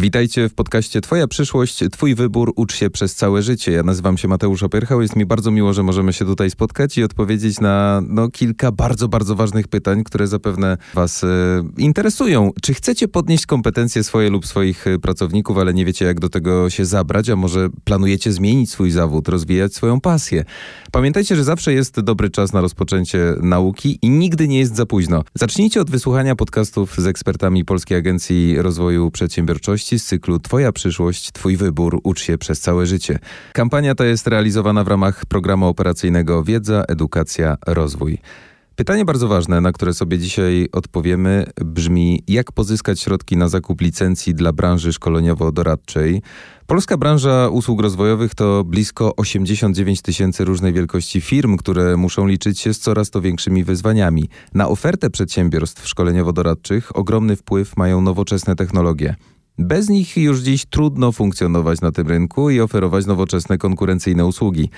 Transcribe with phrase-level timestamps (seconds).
[0.00, 3.72] Witajcie w podcaście Twoja przyszłość, Twój wybór, ucz się przez całe życie.
[3.72, 5.02] Ja nazywam się Mateusz Opierchał.
[5.02, 9.08] Jest mi bardzo miło, że możemy się tutaj spotkać i odpowiedzieć na no, kilka bardzo,
[9.08, 11.26] bardzo ważnych pytań, które zapewne Was e,
[11.78, 12.50] interesują.
[12.62, 16.70] Czy chcecie podnieść kompetencje swoje lub swoich e, pracowników, ale nie wiecie, jak do tego
[16.70, 20.44] się zabrać, a może planujecie zmienić swój zawód, rozwijać swoją pasję?
[20.92, 25.24] Pamiętajcie, że zawsze jest dobry czas na rozpoczęcie nauki i nigdy nie jest za późno.
[25.34, 31.56] Zacznijcie od wysłuchania podcastów z ekspertami Polskiej Agencji Rozwoju Przedsiębiorczości z cyklu Twoja przyszłość, Twój
[31.56, 33.18] wybór, ucz się przez całe życie.
[33.52, 38.18] Kampania ta jest realizowana w ramach programu operacyjnego Wiedza, Edukacja, Rozwój.
[38.80, 44.34] Pytanie bardzo ważne, na które sobie dzisiaj odpowiemy, brzmi: jak pozyskać środki na zakup licencji
[44.34, 46.22] dla branży szkoleniowo-doradczej?
[46.66, 52.74] Polska branża usług rozwojowych to blisko 89 tysięcy różnej wielkości firm, które muszą liczyć się
[52.74, 54.28] z coraz to większymi wyzwaniami.
[54.54, 59.14] Na ofertę przedsiębiorstw szkoleniowo-doradczych ogromny wpływ mają nowoczesne technologie.
[59.58, 64.70] Bez nich już dziś trudno funkcjonować na tym rynku i oferować nowoczesne konkurencyjne usługi.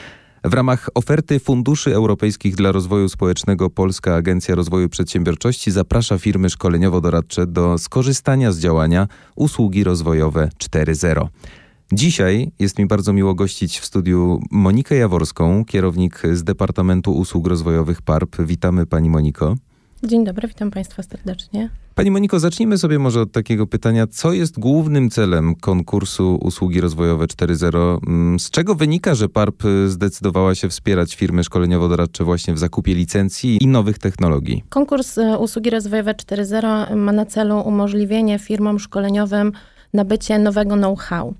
[0.45, 7.47] W ramach oferty Funduszy Europejskich dla Rozwoju Społecznego Polska Agencja Rozwoju Przedsiębiorczości zaprasza firmy szkoleniowo-doradcze
[7.47, 11.27] do skorzystania z działania Usługi Rozwojowe 4.0.
[11.93, 18.03] Dzisiaj jest mi bardzo miło gościć w studiu Monikę Jaworską, kierownik z Departamentu Usług Rozwojowych
[18.03, 18.37] PARP.
[18.39, 19.55] Witamy Pani Moniko.
[20.05, 21.71] Dzień dobry, witam Państwa serdecznie.
[21.95, 27.27] Pani Moniko, zacznijmy sobie może od takiego pytania, co jest głównym celem konkursu Usługi Rozwojowe
[27.27, 27.99] 4.0?
[28.07, 33.59] Mm, z czego wynika, że PARP zdecydowała się wspierać firmy szkoleniowo-doradcze właśnie w zakupie licencji
[33.61, 34.65] i nowych technologii?
[34.69, 39.53] Konkurs e, Usługi Rozwojowe 4.0 ma na celu umożliwienie firmom szkoleniowym
[39.93, 41.35] nabycie nowego know-how.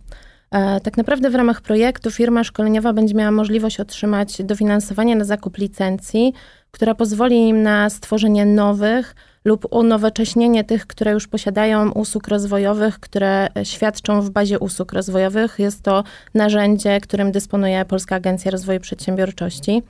[0.53, 5.59] E, tak naprawdę w ramach projektu firma szkoleniowa będzie miała możliwość otrzymać dofinansowanie na zakup
[5.59, 6.33] licencji,
[6.71, 13.49] która pozwoli im na stworzenie nowych lub unowocześnienie tych, które już posiadają usług rozwojowych, które
[13.63, 15.59] świadczą w bazie usług rozwojowych.
[15.59, 19.83] Jest to narzędzie, którym dysponuje Polska Agencja Rozwoju Przedsiębiorczości.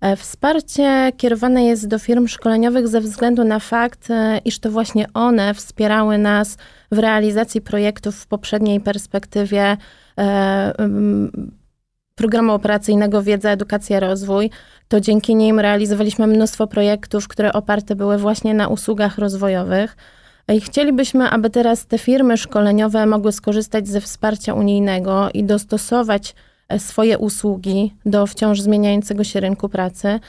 [0.00, 5.06] E, wsparcie kierowane jest do firm szkoleniowych ze względu na fakt, e, iż to właśnie
[5.14, 6.56] one wspierały nas
[6.92, 9.76] w realizacji projektów w poprzedniej perspektywie
[10.18, 10.72] e,
[12.14, 14.50] programu operacyjnego Wiedza, Edukacja, Rozwój,
[14.88, 19.96] to dzięki nim realizowaliśmy mnóstwo projektów, które oparte były właśnie na usługach rozwojowych.
[20.48, 26.34] I chcielibyśmy, aby teraz te firmy szkoleniowe mogły skorzystać ze wsparcia unijnego i dostosować
[26.68, 30.20] e, swoje usługi do wciąż zmieniającego się rynku pracy.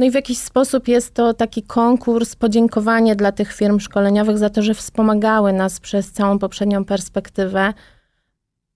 [0.00, 4.50] No i w jakiś sposób jest to taki konkurs, podziękowanie dla tych firm szkoleniowych za
[4.50, 7.74] to, że wspomagały nas przez całą poprzednią perspektywę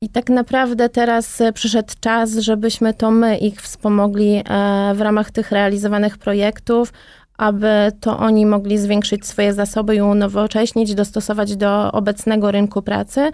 [0.00, 4.42] i tak naprawdę teraz e, przyszedł czas, żebyśmy to my ich wspomogli e,
[4.94, 6.92] w ramach tych realizowanych projektów,
[7.38, 13.30] aby to oni mogli zwiększyć swoje zasoby i unowocześnić, dostosować do obecnego rynku pracy.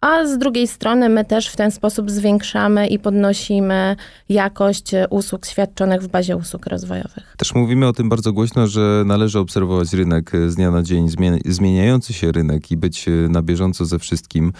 [0.00, 3.96] A z drugiej strony my też w ten sposób zwiększamy i podnosimy
[4.28, 7.34] jakość usług świadczonych w bazie usług rozwojowych.
[7.38, 11.08] Też mówimy o tym bardzo głośno, że należy obserwować rynek z dnia na dzień,
[11.44, 14.52] zmieniający się rynek i być na bieżąco ze wszystkim.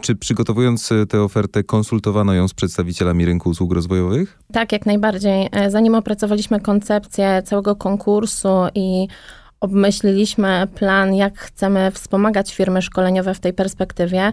[0.00, 4.38] Czy przygotowując e, tę ofertę, konsultowano ją z przedstawicielami rynku usług rozwojowych?
[4.52, 5.48] Tak, jak najbardziej.
[5.52, 9.08] E, zanim opracowaliśmy koncepcję całego konkursu i
[9.60, 14.32] obmyśliliśmy plan, jak chcemy wspomagać firmy szkoleniowe w tej perspektywie, E,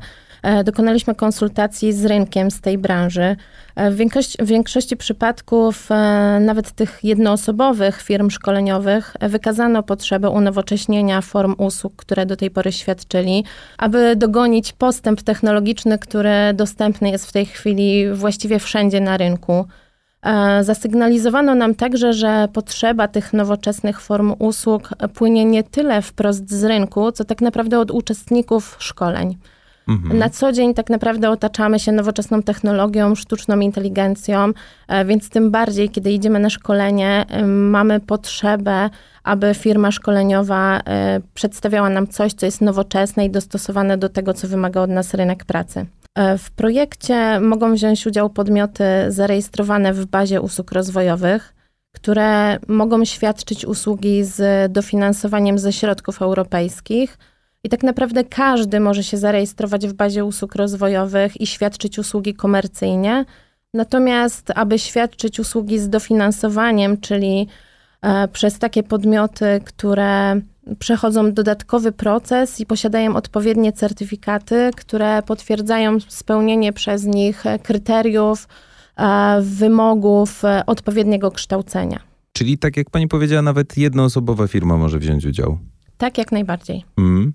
[0.63, 3.35] dokonaliśmy konsultacji z rynkiem z tej branży.
[3.75, 5.95] E, w większości, w większości przypadków, e,
[6.39, 13.43] nawet tych jednoosobowych firm szkoleniowych, wykazano potrzebę unowocześnienia form usług, które do tej pory świadczyli,
[13.77, 19.65] aby dogonić postęp technologiczny, który dostępny jest w tej chwili właściwie wszędzie na rynku.
[20.61, 27.11] Zasygnalizowano nam także, że potrzeba tych nowoczesnych form usług płynie nie tyle wprost z rynku,
[27.11, 29.37] co tak naprawdę od uczestników szkoleń.
[29.87, 30.17] Mhm.
[30.17, 34.51] Na co dzień tak naprawdę otaczamy się nowoczesną technologią, sztuczną inteligencją,
[34.87, 38.89] e, więc tym bardziej, kiedy idziemy na szkolenie, mamy potrzebę,
[39.23, 44.47] aby firma szkoleniowa e, przedstawiała nam coś, co jest nowoczesne i dostosowane do tego, co
[44.47, 45.85] wymaga od nas rynek pracy.
[46.15, 51.53] E, w projekcie mogą wziąć udział podmioty zarejestrowane w bazie usług rozwojowych,
[51.95, 57.17] które mogą świadczyć usługi z dofinansowaniem ze środków europejskich
[57.63, 63.25] i tak naprawdę każdy może się zarejestrować w bazie usług rozwojowych i świadczyć usługi komercyjnie.
[63.73, 67.47] Natomiast, aby świadczyć usługi z dofinansowaniem, czyli
[68.01, 70.41] e, przez takie podmioty, które
[70.79, 78.47] przechodzą dodatkowy proces i posiadają odpowiednie certyfikaty, które potwierdzają spełnienie przez nich kryteriów,
[78.97, 81.99] e, wymogów e, odpowiedniego kształcenia.
[82.33, 85.57] Czyli tak jak pani powiedziała, nawet jednoosobowa firma może wziąć udział.
[85.97, 86.83] Tak, jak najbardziej.
[86.97, 87.33] Mm.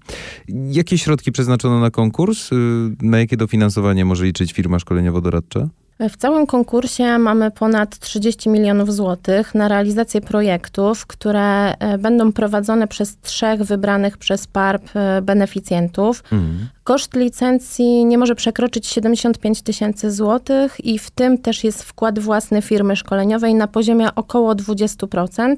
[0.49, 2.53] Jakie środki przeznaczono na konkurs?
[2.53, 2.57] Y,
[3.03, 5.69] na jakie dofinansowanie może liczyć firma szkoleniowo-doradcza?
[6.01, 12.89] W całym konkursie mamy ponad 30 milionów złotych na realizację projektów, które e, będą prowadzone
[12.89, 16.23] przez trzech wybranych przez PARP e, beneficjentów.
[16.33, 16.69] Mhm.
[16.85, 22.63] Koszt licencji nie może przekroczyć 75 tysięcy złotych i w tym też jest wkład własny
[22.63, 25.57] firmy szkoleniowej na poziomie około 20%.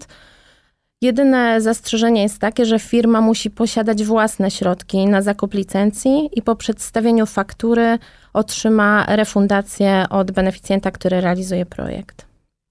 [1.02, 6.56] Jedyne zastrzeżenie jest takie, że firma musi posiadać własne środki na zakup licencji i po
[6.56, 7.98] przedstawieniu faktury
[8.32, 12.29] otrzyma refundację od beneficjenta, który realizuje projekt.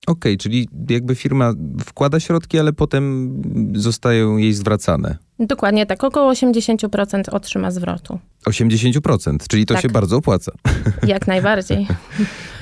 [0.10, 1.54] Okej, okay, czyli jakby firma
[1.86, 3.34] wkłada środki, ale potem
[3.76, 5.18] zostają jej zwracane.
[5.40, 8.20] Dokładnie tak, około 80% otrzyma zwrotu.
[8.48, 9.84] 80%, czyli to tak.
[9.84, 10.52] się bardzo opłaca.
[11.08, 11.88] Jak najbardziej.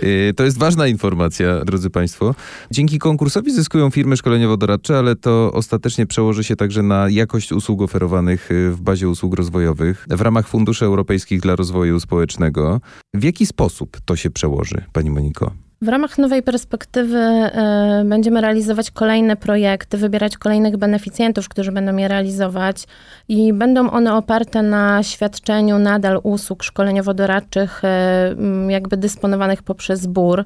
[0.03, 2.35] Y, to jest ważna informacja, drodzy Państwo.
[2.71, 8.51] Dzięki konkursowi zyskują firmy szkoleniowo-doradcze, ale to ostatecznie przełoży się także na jakość usług oferowanych
[8.51, 12.81] y, w bazie usług rozwojowych w ramach Funduszy Europejskich dla Rozwoju Społecznego.
[13.13, 15.66] W jaki sposób to się przełoży, Pani Moniko?
[15.81, 22.07] W ramach nowej perspektywy y, będziemy realizować kolejne projekty, wybierać kolejnych beneficjentów, którzy będą je
[22.07, 22.83] realizować
[23.27, 30.45] i będą one oparte na świadczeniu nadal usług szkoleniowo-doradczych, y, jakby dysponowanych poprzez BUR.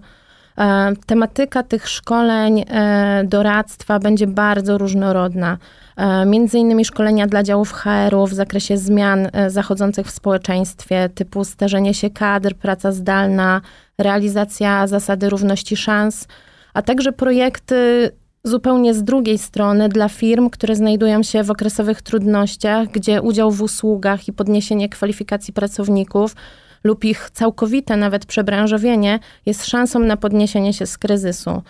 [0.58, 5.58] E, tematyka tych szkoleń, e, doradztwa będzie bardzo różnorodna.
[5.98, 11.94] E, między innymi szkolenia dla działów HR-u w zakresie zmian zachodzących w społeczeństwie, typu starzenie
[11.94, 13.62] się kadr, praca zdalna,
[13.98, 16.28] realizacja zasady równości szans,
[16.74, 18.12] a także projekty
[18.44, 23.62] zupełnie z drugiej strony dla firm, które znajdują się w okresowych trudnościach, gdzie udział w
[23.62, 26.36] usługach i podniesienie kwalifikacji pracowników
[26.84, 31.62] lub ich całkowite nawet przebranżowienie jest szansą na podniesienie się z kryzysu.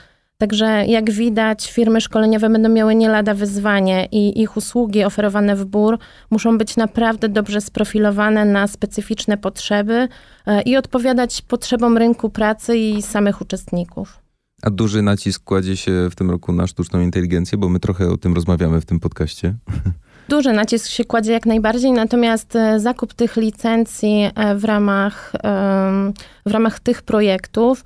[0.42, 5.66] Także jak widać, firmy szkoleniowe będą miały nie lada wyzwanie i ich usługi oferowane w
[5.66, 5.98] BUR
[6.30, 10.08] muszą być naprawdę dobrze sprofilowane na specyficzne potrzeby
[10.46, 14.20] e, i odpowiadać potrzebom rynku pracy i samych uczestników.
[14.62, 18.18] A duży nacisk kładzie się w tym roku na sztuczną inteligencję, bo my trochę o
[18.18, 19.54] tym rozmawiamy w tym podcaście.
[20.32, 25.32] Duży nacisk się kładzie jak najbardziej, natomiast e, zakup tych licencji e, w ramach,
[26.46, 27.84] w ramach tych projektów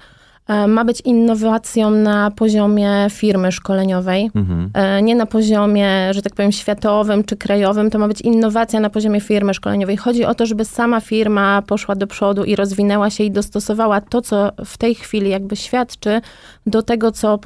[0.48, 4.70] ma być innowacją na poziomie firmy szkoleniowej, mhm.
[4.74, 7.90] E, nie na poziomie, że tak powiem, światowym czy krajowym.
[7.90, 9.98] To ma być innowacja na poziomie firmy szkoleniowej.
[9.98, 14.22] Chodzi o to, żeby sama firma poszła do przodu i rozwinęła się i dostosowała to,
[14.22, 16.22] co w tej chwili jakby świadczy,
[16.66, 17.40] do tego, co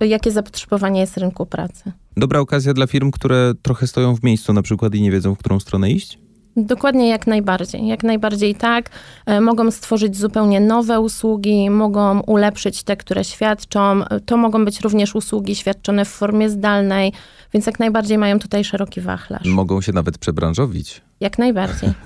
[0.00, 1.92] jakie zapotrzebowanie jest rynku pracy.
[2.16, 5.38] Dobra okazja dla firm, które trochę stoją w miejscu na przykład i nie wiedzą, w
[5.38, 6.18] którą stronę iść?
[6.66, 7.86] Dokładnie jak najbardziej.
[7.86, 8.90] Jak najbardziej tak.
[9.26, 14.02] E, mogą stworzyć zupełnie nowe usługi, mogą ulepszyć te, które świadczą.
[14.26, 17.12] To mogą być również usługi świadczone w formie zdalnej,
[17.54, 19.46] więc jak najbardziej mają tutaj szeroki wachlarz.
[19.46, 21.02] Mogą się nawet przebranżowić.
[21.20, 21.90] Jak najbardziej.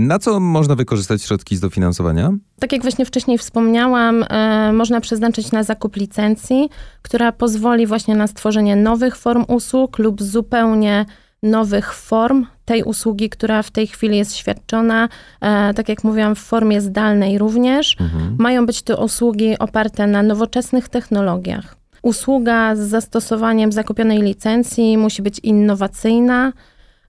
[0.00, 2.32] Na co można wykorzystać środki z dofinansowania?
[2.58, 6.68] Tak jak właśnie wcześniej wspomniałam, e, można przeznaczyć na zakup licencji,
[7.02, 11.06] która pozwoli właśnie na stworzenie nowych form usług lub zupełnie
[11.44, 15.08] nowych form tej usługi, która w tej chwili jest świadczona,
[15.40, 17.96] e, tak jak mówiłam, w formie zdalnej również.
[18.00, 18.36] Mhm.
[18.38, 21.76] Mają być to usługi oparte na nowoczesnych technologiach.
[22.02, 26.52] Usługa z zastosowaniem zakupionej licencji musi być innowacyjna.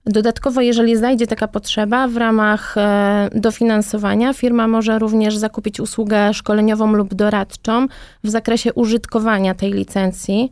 [0.06, 6.94] Dodatkowo, jeżeli zajdzie taka potrzeba, w ramach e, dofinansowania firma może również zakupić usługę szkoleniową
[6.94, 7.88] lub doradczą
[8.24, 10.52] w zakresie użytkowania tej licencji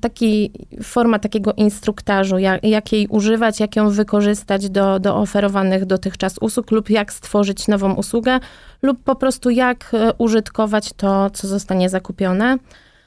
[0.00, 0.50] taki,
[0.82, 6.70] forma takiego instruktażu, jak, jak jej używać, jak ją wykorzystać do, do oferowanych dotychczas usług
[6.70, 8.40] lub jak stworzyć nową usługę
[8.82, 12.58] lub po prostu jak e, użytkować to, co zostanie zakupione.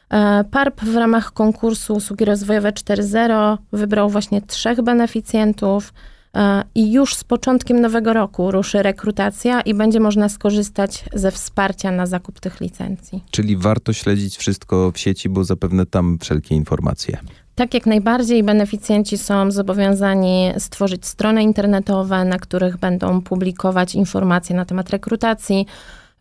[0.10, 5.94] E, PARP w ramach konkursu Usługi Rozwojowe 4.0 wybrał właśnie trzech beneficjentów.
[6.36, 11.92] E, I już z początkiem nowego roku ruszy rekrutacja i będzie można skorzystać ze wsparcia
[11.92, 13.24] na zakup tych licencji.
[13.32, 17.18] Czyli warto śledzić wszystko w sieci, bo zapewne tam wszelkie informacje.
[17.56, 18.44] Tak, jak najbardziej.
[18.44, 25.66] Beneficjenci są zobowiązani stworzyć strony internetowe, na których będą publikować informacje na temat rekrutacji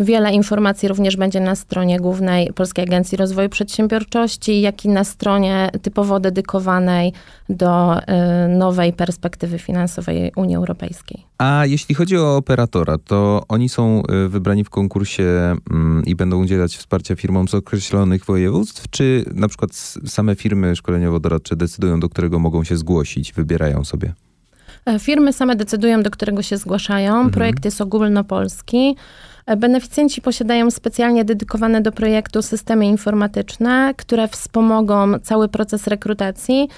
[0.00, 5.71] Wiele informacji również będzie na stronie głównej Polskiej Agencji Rozwoju Przedsiębiorczości, jak i na stronie
[5.83, 7.12] typowo dedykowanej
[7.49, 8.02] do y,
[8.49, 11.25] nowej perspektywy finansowej Unii Europejskiej.
[11.38, 16.42] A jeśli chodzi o operatora, to oni są y, wybrani w konkursie mm, i będą
[16.42, 19.75] udzielać wsparcia firmom z określonych województw, czy na przykład
[20.07, 24.12] same firmy szkoleniowo-doradcze decydują, do którego mogą się zgłosić, wybierają sobie?
[24.87, 27.12] E, firmy same decydują, do którego się zgłaszają.
[27.12, 27.30] Mhm.
[27.30, 28.97] Projekt jest ogólnopolski.
[29.47, 36.68] E, beneficjenci posiadają specjalnie dedykowane do projektu systemy informatyczne, które wspomogą cały proces rekrutacji.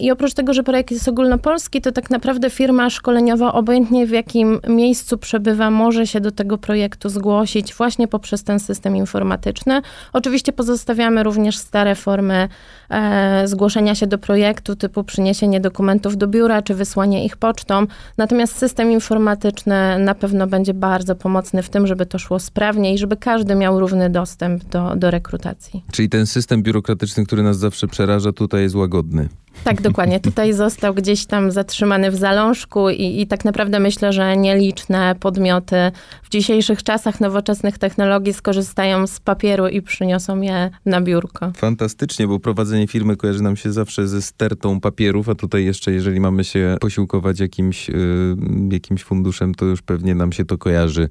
[0.00, 4.60] I oprócz tego, że projekt jest ogólnopolski, to tak naprawdę firma szkoleniowa, obojętnie w jakim
[4.68, 9.82] miejscu przebywa, może się do tego projektu zgłosić właśnie poprzez ten system informatyczny.
[10.12, 12.48] Oczywiście pozostawiamy również stare formy
[12.90, 17.86] e, zgłoszenia się do projektu, typu przyniesienie dokumentów do biura czy wysłanie ich pocztą.
[18.16, 22.98] Natomiast system informatyczny na pewno będzie bardzo pomocny w tym, żeby to szło sprawnie i
[22.98, 25.84] żeby każdy miał równy dostęp do, do rekrutacji.
[25.92, 29.28] Czyli ten system biurokratyczny, który nas zawsze przeraża, tutaj jest łagodny.
[29.64, 30.20] Tak, dokładnie.
[30.20, 35.76] Tutaj został gdzieś tam zatrzymany w zalążku i, i tak naprawdę myślę, że nieliczne podmioty
[36.22, 41.52] w dzisiejszych czasach nowoczesnych technologii skorzystają z papieru i przyniosą je na biurko.
[41.56, 46.20] Fantastycznie, bo prowadzenie firmy kojarzy nam się zawsze ze stertą papierów, a tutaj jeszcze, jeżeli
[46.20, 48.36] mamy się posiłkować jakimś, yy,
[48.72, 51.08] jakimś funduszem, to już pewnie nam się to kojarzy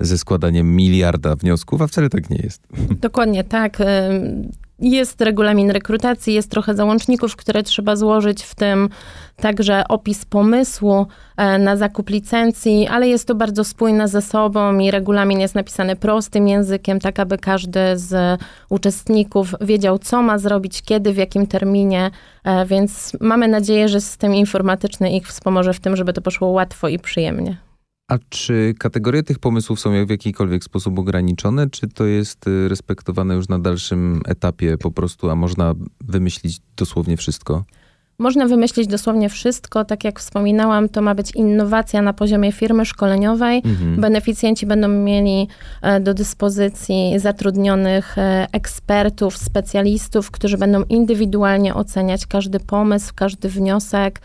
[0.00, 2.62] ze składaniem miliarda wniosków, a wcale tak nie jest.
[3.00, 3.78] Dokładnie tak.
[4.82, 8.88] Jest regulamin rekrutacji, jest trochę załączników, które trzeba złożyć, w tym
[9.36, 14.90] także opis pomysłu e, na zakup licencji, ale jest to bardzo spójne ze sobą i
[14.90, 21.12] regulamin jest napisany prostym językiem, tak aby każdy z uczestników wiedział, co ma zrobić, kiedy,
[21.12, 22.10] w jakim terminie,
[22.44, 26.88] e, więc mamy nadzieję, że system informatyczny ich wspomoże w tym, żeby to poszło łatwo
[26.88, 27.71] i przyjemnie.
[28.12, 33.34] A czy kategorie tych pomysłów są w jakikolwiek sposób ograniczone, czy to jest y, respektowane
[33.34, 37.64] już na dalszym etapie po prostu, a można wymyślić dosłownie wszystko?
[38.18, 39.84] Można wymyślić dosłownie wszystko.
[39.84, 43.62] Tak jak wspominałam, to ma być innowacja na poziomie firmy szkoleniowej.
[43.64, 44.00] Mhm.
[44.00, 45.48] Beneficjenci będą mieli
[45.82, 54.20] e, do dyspozycji zatrudnionych e, ekspertów, specjalistów, którzy będą indywidualnie oceniać każdy pomysł, każdy wniosek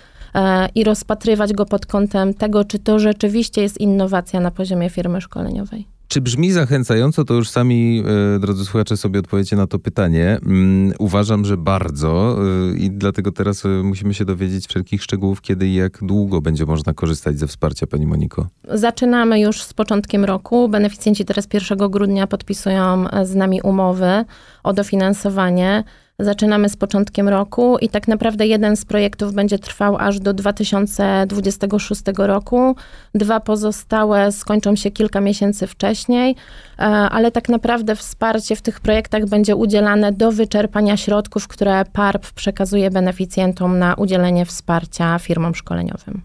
[0.75, 5.88] i rozpatrywać go pod kątem tego, czy to rzeczywiście jest innowacja na poziomie firmy szkoleniowej.
[6.08, 8.03] Czy brzmi zachęcająco, to już sami,
[8.36, 10.39] e, drodzy słuchacze, sobie odpowiecie na to pytanie.
[10.46, 12.38] Mm, uważam, że bardzo
[12.72, 16.94] e, i dlatego teraz musimy się dowiedzieć wszelkich szczegółów, kiedy i jak długo będzie można
[16.94, 18.48] korzystać ze wsparcia, Pani Moniko.
[18.74, 20.70] Zaczynamy już z początkiem roku.
[20.70, 24.25] Beneficjenci teraz 1 grudnia podpisują z nami umowy
[24.63, 25.84] o dofinansowanie.
[26.19, 32.01] Zaczynamy z początkiem roku i tak naprawdę jeden z projektów będzie trwał aż do 2026
[32.17, 32.75] roku.
[33.15, 36.36] Dwa pozostałe skończą się kilka miesięcy wcześniej,
[36.79, 42.31] e, ale tak naprawdę wsparcie w tych projektach będzie udzielane do wyczerpania środków, które PARP
[42.31, 46.21] przekazuje beneficjentom na udzielenie wsparcia firmom szkoleniowym.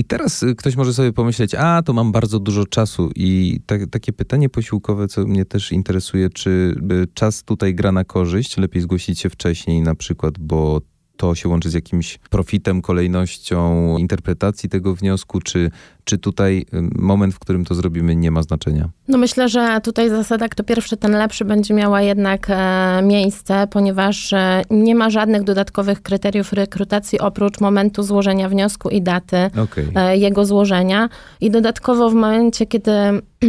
[0.00, 3.10] I teraz y, ktoś może sobie pomyśleć, a to mam bardzo dużo czasu.
[3.16, 6.74] I tak, takie pytanie posiłkowe, co mnie też interesuje, czy
[7.14, 10.80] czas tutaj gra na korzyść, lepiej zgłosić się wcześniej na przykład, bo
[11.20, 15.70] to się łączy z jakimś profitem, kolejnością interpretacji tego wniosku, czy,
[16.04, 18.88] czy tutaj moment, w którym to zrobimy, nie ma znaczenia?
[19.08, 24.32] No myślę, że tutaj zasada, kto pierwszy, ten lepszy będzie miała jednak e, miejsce, ponieważ
[24.32, 29.92] e, nie ma żadnych dodatkowych kryteriów rekrutacji oprócz momentu złożenia wniosku i daty okay.
[29.94, 31.08] e, jego złożenia.
[31.40, 32.92] I dodatkowo w momencie, kiedy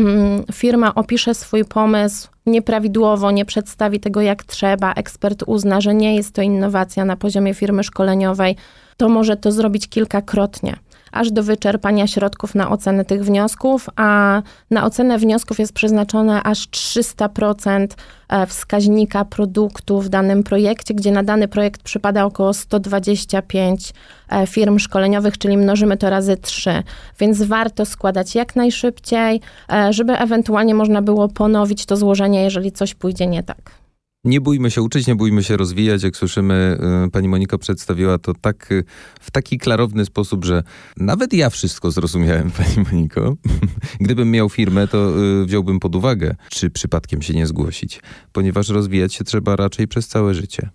[0.54, 6.36] firma opisze swój pomysł, nieprawidłowo, nie przedstawi tego jak trzeba, ekspert uzna, że nie jest
[6.36, 8.56] to innowacja na poziomie firmy szkoleniowej,
[8.98, 10.76] to może to zrobić kilkakrotnie
[11.12, 14.42] aż do wyczerpania środków na ocenę tych wniosków, a
[14.72, 17.88] na ocenę wniosków jest przeznaczone aż 300%
[18.30, 23.94] e, wskaźnika produktu w danym projekcie, gdzie na dany projekt przypada około 125
[24.30, 26.84] e, firm szkoleniowych, czyli mnożymy to razy 3.
[27.20, 29.42] Więc warto składać jak najszybciej,
[29.74, 33.81] e, żeby ewentualnie można było ponowić to złożenie, jeżeli coś pójdzie nie tak.
[34.24, 36.04] Nie bójmy się uczyć, nie bójmy się rozwijać.
[36.04, 38.84] Jak słyszymy, y, pani Monika przedstawiła to tak y,
[39.22, 40.64] w taki klarowny sposób, że
[40.98, 43.38] nawet ja wszystko zrozumiałem, pani Moniko.
[44.00, 48.02] Gdybym miał firmę, to y, wziąłbym pod uwagę, czy przypadkiem się nie zgłosić,
[48.32, 50.70] ponieważ rozwijać się trzeba raczej przez całe życie.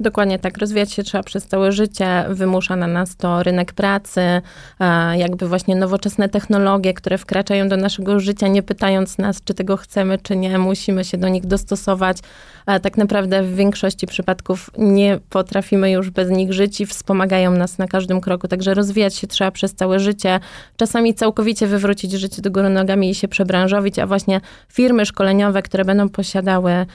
[0.00, 4.20] Dokładnie tak, rozwijać się trzeba przez całe życie, wymusza na nas to rynek pracy,
[5.16, 10.18] jakby właśnie nowoczesne technologie, które wkraczają do naszego życia, nie pytając nas, czy tego chcemy,
[10.18, 12.18] czy nie, musimy się do nich dostosować.
[12.82, 17.86] Tak naprawdę w większości przypadków nie potrafimy już bez nich żyć i wspomagają nas na
[17.86, 20.40] każdym kroku, także rozwijać się trzeba przez całe życie,
[20.76, 24.40] czasami całkowicie wywrócić życie do góry nogami i się przebranżowić, a właśnie
[24.72, 26.86] firmy szkoleniowe, które będą posiadały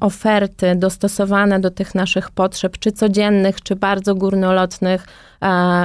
[0.00, 5.35] oferty dostosowane do tych naszych potrzeb, czy codziennych, czy bardzo górnolotnych, e,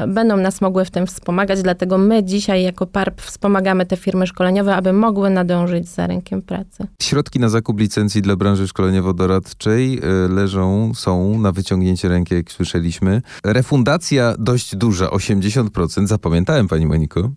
[0.08, 4.75] będą nas mogły w tym wspomagać, dlatego my dzisiaj jako PARP wspomagamy te firmy szkoleniowe,
[4.75, 6.88] aby mogły nadążyć za rynkiem pracy.
[7.01, 13.22] Środki na zakup licencji dla branży szkoleniowo-doradczej e, leżą, są na wyciągnięcie ręki, jak słyszeliśmy.
[13.43, 16.08] Refundacja dość duża, 80%.
[16.08, 17.29] Zapamiętałem, pani Moniko.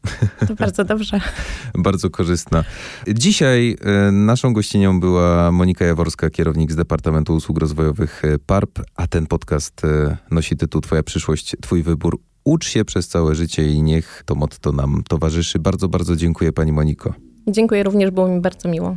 [0.48, 1.20] To bardzo dobrze.
[1.74, 2.64] bardzo korzystna.
[3.08, 9.06] Dzisiaj e, naszą gościnią była Monika Jaworska, kierownik z Departamentu Usług Rozwojowych e, PARP, a
[9.06, 9.82] ten podcast
[10.30, 12.13] nosi tytuł Twoja przyszłość, Twój wybór.
[12.44, 15.58] Ucz się przez całe życie i niech to motto nam towarzyszy.
[15.58, 17.14] Bardzo, bardzo dziękuję pani Moniko.
[17.48, 18.96] Dziękuję również, było mi bardzo miło.